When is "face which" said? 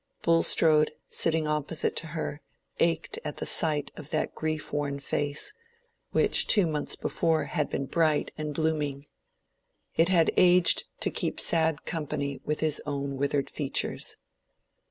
4.99-6.47